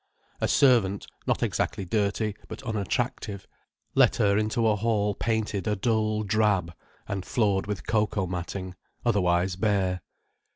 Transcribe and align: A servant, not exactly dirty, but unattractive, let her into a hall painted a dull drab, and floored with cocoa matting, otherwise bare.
A 0.39 0.47
servant, 0.47 1.05
not 1.27 1.43
exactly 1.43 1.85
dirty, 1.85 2.35
but 2.47 2.63
unattractive, 2.63 3.47
let 3.93 4.15
her 4.15 4.35
into 4.35 4.65
a 4.67 4.75
hall 4.75 5.13
painted 5.13 5.67
a 5.67 5.75
dull 5.75 6.23
drab, 6.23 6.73
and 7.07 7.23
floored 7.23 7.67
with 7.67 7.85
cocoa 7.85 8.25
matting, 8.25 8.73
otherwise 9.05 9.55
bare. 9.55 10.01